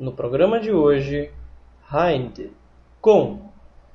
[0.00, 1.30] No programa de hoje,
[1.92, 2.50] Hind
[3.02, 3.50] com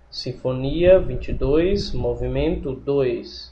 [0.08, 3.52] Sinfonia 22, Movimento 2.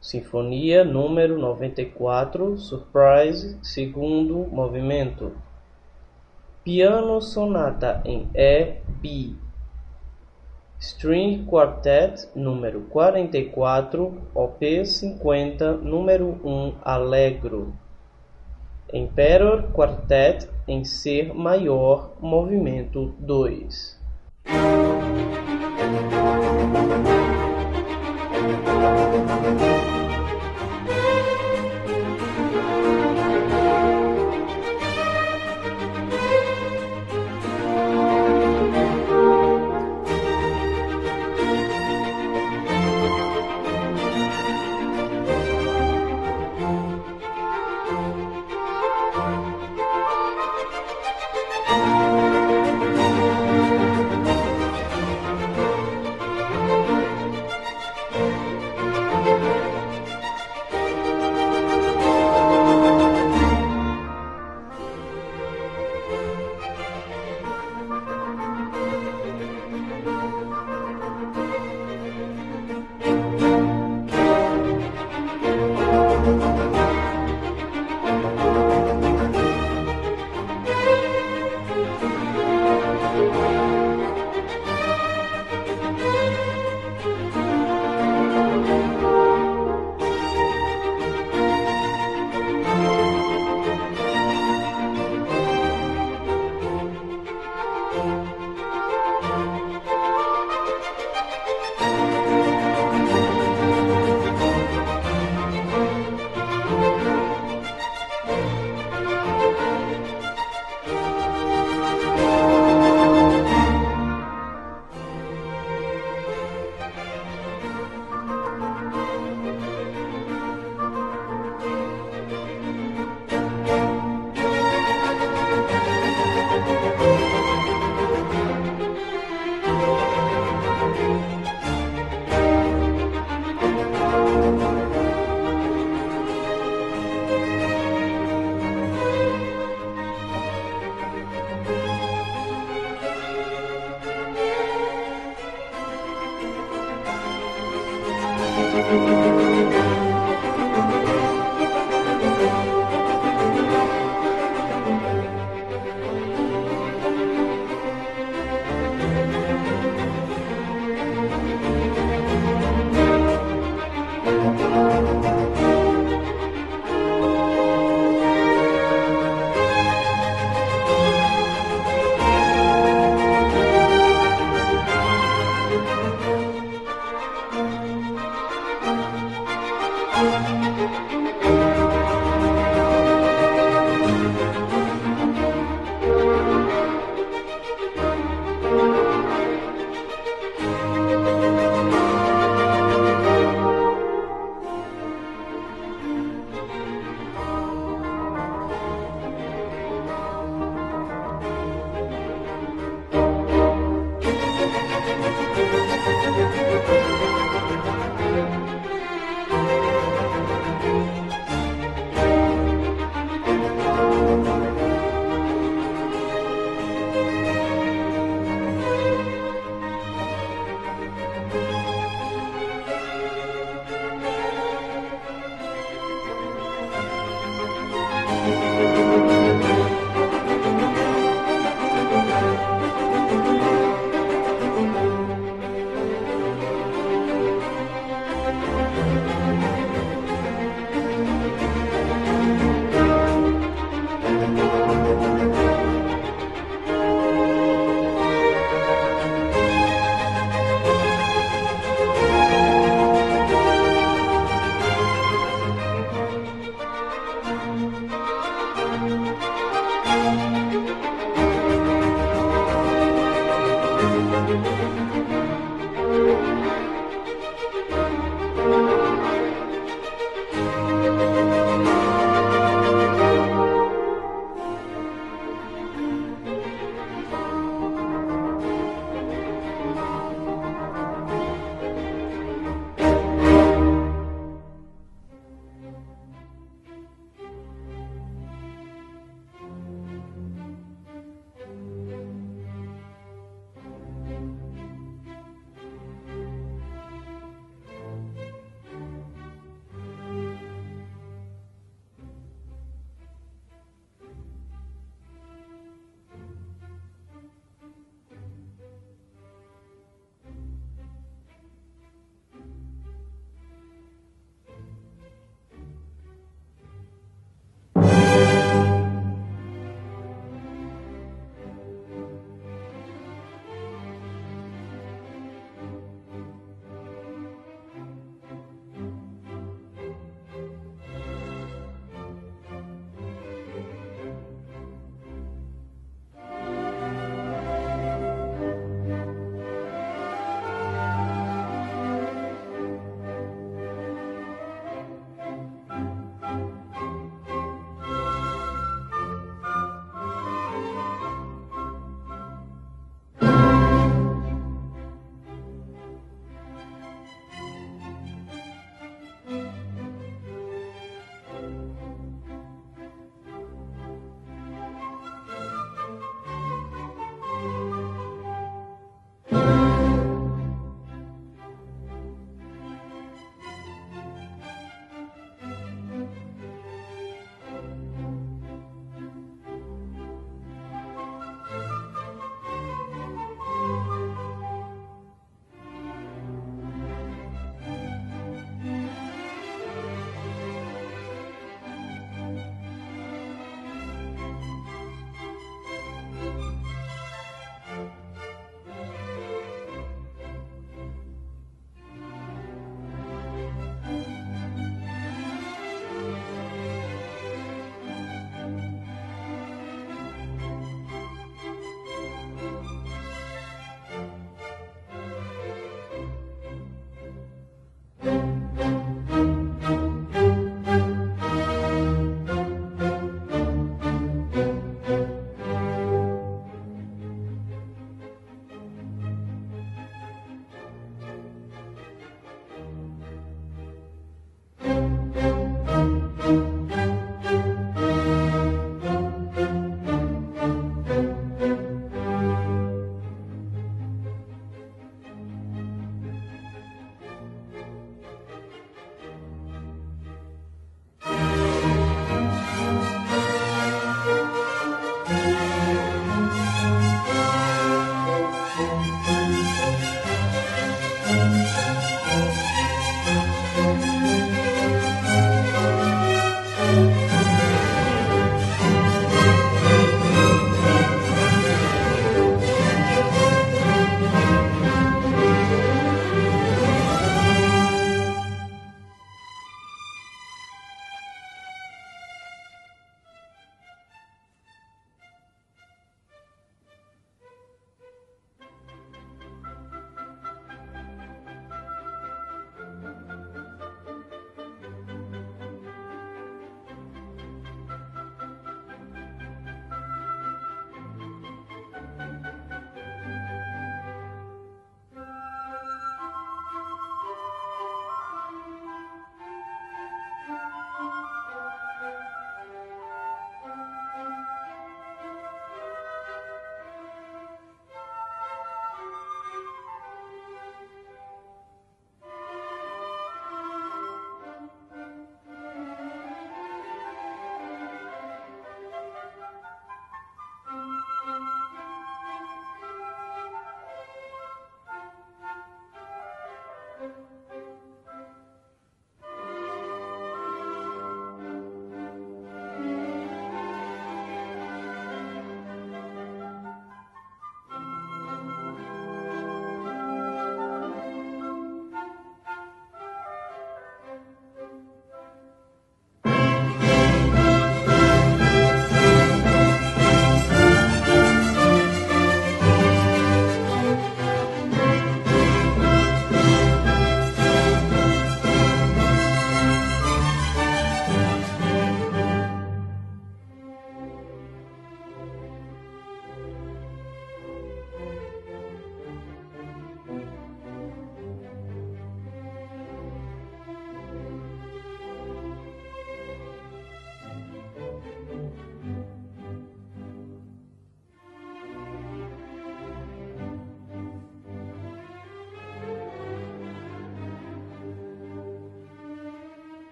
[0.00, 5.32] Sinfonia número 94, Surprise, segundo movimento.
[6.64, 9.34] Piano Sonata em E-B.
[10.78, 17.74] String Quartet número 44, OP 50, número 1, Allegro.
[18.92, 24.00] Emperor Quartet em Ser maior, movimento 2.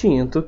[0.00, 0.42] Tinto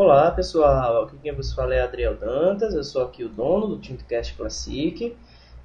[0.00, 3.78] Olá pessoal, aqui quem vos fala é Adriel Dantas, eu sou aqui o dono do
[3.80, 5.16] TintoCast Classic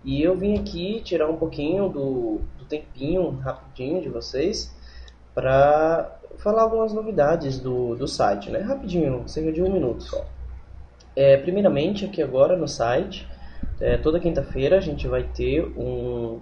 [0.04, 4.76] e eu vim aqui tirar um pouquinho do, do tempinho rapidinho de vocês
[5.36, 8.58] para falar algumas novidades do, do site, né?
[8.62, 10.26] Rapidinho, cerca de um minuto só.
[11.16, 13.30] É, primeiramente, aqui agora no site,
[13.80, 16.42] é, toda quinta-feira a gente vai ter um,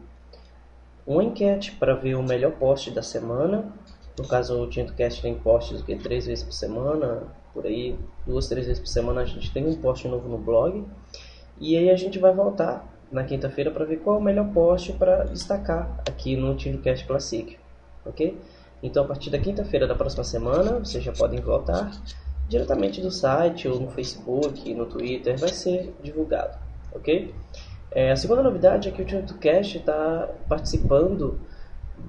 [1.06, 3.70] uma enquete para ver o melhor post da semana.
[4.18, 7.96] No caso, o TintoCast tem posts que três vezes por semana, por aí,
[8.26, 10.86] duas, três vezes por semana a gente tem um post novo no blog.
[11.60, 14.94] E aí a gente vai voltar na quinta-feira para ver qual é o melhor post
[14.94, 17.58] para destacar aqui no TintoCast Classic,
[18.06, 18.38] ok?
[18.82, 21.92] Então, a partir da quinta-feira da próxima semana, vocês já podem votar
[22.48, 26.58] diretamente do site ou no Facebook, no Twitter, vai ser divulgado,
[26.94, 27.34] ok?
[27.92, 31.40] É, a segunda novidade é que o TintoCast está participando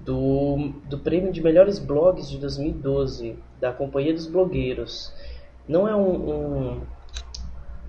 [0.05, 5.13] do, do prêmio de melhores blogs de 2012 da Companhia dos Blogueiros.
[5.69, 6.81] Não é um, um,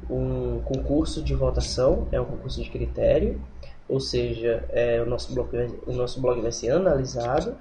[0.10, 3.42] um concurso de votação, é um concurso de critério,
[3.88, 5.50] ou seja, é, o, nosso blog,
[5.86, 7.56] o nosso blog vai ser analisado,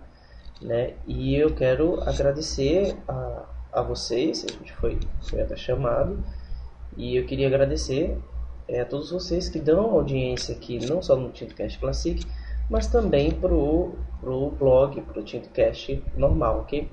[0.60, 0.94] né?
[1.06, 6.22] E eu quero agradecer a, a vocês, a gente foi, foi até chamado,
[6.96, 8.16] e eu queria agradecer
[8.68, 12.26] é, a todos vocês que dão audiência aqui, não só no TintoCast Classic,
[12.70, 16.88] mas também pro, pro blog, pro TintoCast normal, ok?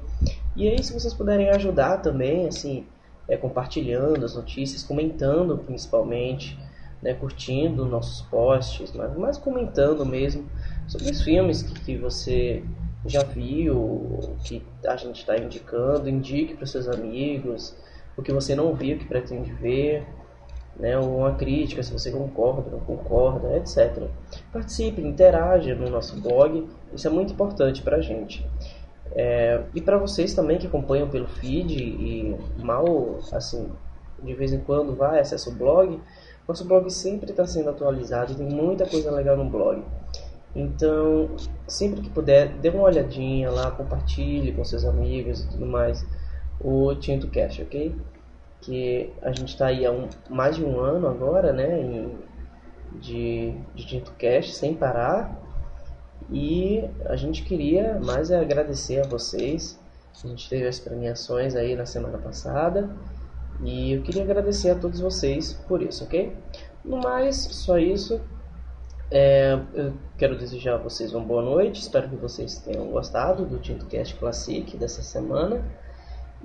[0.55, 2.85] E aí, se vocês puderem ajudar também, assim,
[3.29, 6.57] é, compartilhando as notícias, comentando principalmente,
[7.01, 10.45] né, curtindo nossos posts, mas, mas comentando mesmo
[10.87, 12.63] sobre os filmes que, que você
[13.05, 17.75] já viu, que a gente está indicando, indique para seus amigos,
[18.17, 20.05] o que você não viu, que pretende ver,
[20.77, 24.07] né, uma crítica, se você concorda, não concorda, etc.
[24.51, 28.45] Participe, interaja no nosso blog, isso é muito importante para a gente.
[29.13, 33.71] É, e para vocês também que acompanham pelo feed e mal, assim,
[34.21, 35.99] de vez em quando vai, acessa o blog,
[36.47, 39.83] nosso blog sempre está sendo atualizado, tem muita coisa legal no blog.
[40.55, 41.29] Então,
[41.67, 46.05] sempre que puder, dê uma olhadinha lá, compartilhe com seus amigos e tudo mais
[46.59, 47.95] o Tinto Cash, ok?
[48.61, 52.17] que a gente está aí há um, mais de um ano agora, né, em,
[52.99, 55.38] de, de Tinto Cash sem parar.
[56.31, 59.79] E a gente queria mais é agradecer a vocês.
[60.23, 62.89] A gente teve as premiações aí na semana passada.
[63.63, 66.35] E eu queria agradecer a todos vocês por isso, ok?
[66.83, 68.19] No mais, só isso.
[69.11, 71.81] É, eu quero desejar a vocês uma boa noite.
[71.81, 75.63] Espero que vocês tenham gostado do Tinto Cast Classic dessa semana.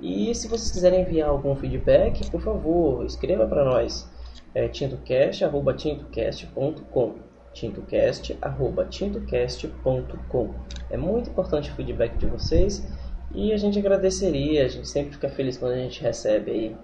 [0.01, 4.09] E se vocês quiserem enviar algum feedback, por favor, escreva para nós.
[4.53, 10.53] É tintocast.tintocast.com tintocast.tintocast.com
[10.91, 12.87] É muito importante o feedback de vocês
[13.33, 16.75] e a gente agradeceria, a gente sempre fica feliz quando a gente recebe aí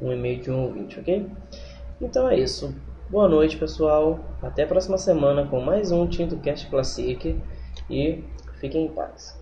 [0.00, 1.26] um e-mail de um ouvinte, ok?
[2.00, 2.72] Então é isso.
[3.10, 4.20] Boa noite, pessoal.
[4.40, 7.36] Até a próxima semana com mais um TintoCast Classic
[7.90, 8.22] e
[8.60, 9.36] fiquem em paz.